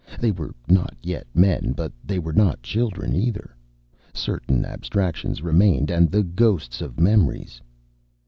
[0.19, 3.55] They were not yet men; but they were not children either.
[4.15, 7.61] Certain abstractions remained, and the ghosts of memories.